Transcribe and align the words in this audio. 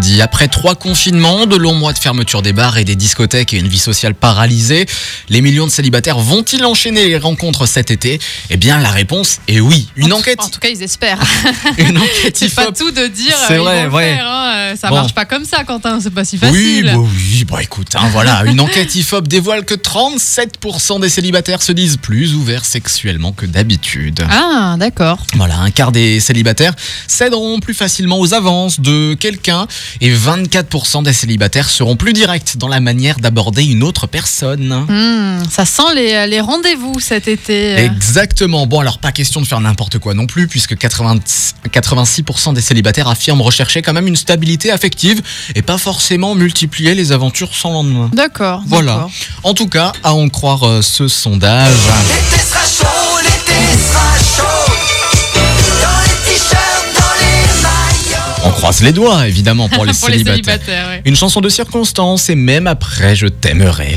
Dit 0.00 0.20
après 0.20 0.48
trois 0.48 0.74
confinements, 0.74 1.46
de 1.46 1.56
longs 1.56 1.74
mois 1.74 1.92
de 1.92 1.98
fermeture 1.98 2.42
des 2.42 2.52
bars 2.52 2.76
et 2.78 2.84
des 2.84 2.96
discothèques 2.96 3.54
et 3.54 3.58
une 3.58 3.68
vie 3.68 3.78
sociale 3.78 4.14
paralysée, 4.14 4.86
les 5.28 5.40
millions 5.40 5.66
de 5.66 5.70
célibataires 5.70 6.18
vont-ils 6.18 6.64
enchaîner 6.64 7.06
les 7.08 7.16
rencontres 7.16 7.66
cet 7.66 7.90
été? 7.92 8.18
Eh 8.50 8.56
bien, 8.56 8.78
la 8.80 8.90
réponse 8.90 9.38
est 9.48 9.60
oui. 9.60 9.88
Une 9.96 10.12
en 10.12 10.16
enquête, 10.18 10.40
En 10.42 10.48
tout 10.48 10.58
cas, 10.60 10.68
ils 10.68 10.82
espèrent. 10.82 11.20
une 11.78 11.96
enquête 11.96 12.36
C'est 12.36 12.52
pas 12.54 12.72
tout 12.72 12.90
de 12.90 13.06
dire. 13.06 13.34
C'est 13.48 13.56
vrai, 13.56 13.88
faire, 13.88 14.26
hein, 14.28 14.52
euh, 14.56 14.76
Ça 14.76 14.88
Bon. 14.88 14.96
marche 14.96 15.14
pas 15.14 15.24
comme 15.24 15.44
ça, 15.44 15.62
Quentin. 15.64 16.00
C'est 16.02 16.12
pas 16.12 16.24
si 16.24 16.36
Oui, 16.42 16.48
facile. 16.80 16.84
bah 16.86 16.98
oui, 16.98 17.44
bah 17.48 17.62
écoute, 17.62 17.94
hein, 17.94 18.08
voilà, 18.12 18.42
une 18.46 18.60
enquête 18.60 18.94
IFOP 18.96 19.28
dévoile 19.28 19.64
que 19.64 19.74
37% 19.74 21.00
des 21.00 21.08
célibataires 21.08 21.62
se 21.62 21.72
disent 21.72 21.96
plus 21.96 22.34
ouverts 22.34 22.64
sexuellement 22.64 23.32
que 23.32 23.46
d'habitude. 23.46 24.26
Ah, 24.28 24.74
d'accord. 24.78 25.18
Voilà, 25.36 25.58
un 25.60 25.70
quart 25.70 25.92
des 25.92 26.20
célibataires 26.20 26.74
céderont 27.06 27.60
plus 27.60 27.74
facilement 27.74 28.18
aux 28.18 28.34
avances 28.34 28.80
de 28.80 29.14
quelqu'un 29.14 29.66
et 30.00 30.12
24% 30.12 31.02
des 31.02 31.12
célibataires 31.12 31.70
seront 31.70 31.96
plus 31.96 32.12
directs 32.12 32.56
dans 32.56 32.68
la 32.68 32.80
manière 32.80 33.18
d'aborder 33.18 33.64
une 33.64 33.82
autre 33.82 34.06
personne. 34.06 34.86
Hmm, 34.88 35.48
ça 35.50 35.64
sent 35.64 35.94
les, 35.94 36.26
les 36.26 36.40
rendez-vous 36.40 37.00
cet 37.00 37.28
été. 37.28 37.74
Exactement. 37.76 38.66
Bon, 38.66 38.80
alors 38.80 38.98
pas 38.98 39.12
question 39.12 39.40
de 39.40 39.46
faire 39.46 39.60
n'importe 39.60 39.98
quoi 39.98 40.14
non 40.14 40.26
plus, 40.26 40.48
puisque 40.48 40.76
80 40.76 41.18
86% 41.68 42.54
des 42.54 42.60
célibataires 42.60 43.08
affirment 43.08 43.42
rechercher 43.42 43.82
quand 43.82 43.92
même 43.92 44.06
une 44.06 44.16
stabilité 44.16 44.70
affective 44.70 45.22
et 45.54 45.62
pas 45.62 45.78
forcément 45.78 46.34
multiplier 46.34 46.94
les 46.94 47.12
aventures 47.12 47.54
sans 47.54 47.72
lendemain. 47.72 48.10
D'accord. 48.12 48.62
Voilà. 48.66 49.08
En 49.42 49.54
tout 49.54 49.68
cas, 49.68 49.92
à 50.02 50.14
en 50.14 50.28
croire 50.28 50.64
euh, 50.64 50.82
ce 50.82 51.08
sondage. 51.08 51.72
On 58.46 58.50
croise 58.50 58.82
les 58.82 58.92
doigts, 58.92 59.26
évidemment, 59.26 59.68
pour 59.68 59.84
les 59.86 59.92
Pour 59.92 60.08
les 60.08 60.18
célibataires. 60.18 60.54
célibataires, 60.54 60.88
ouais. 60.88 61.02
Une 61.04 61.16
chanson 61.16 61.40
de 61.40 61.48
circonstance 61.48 62.28
et 62.28 62.34
même 62.34 62.66
après, 62.66 63.16
je 63.16 63.26
t'aimerai. 63.26 63.92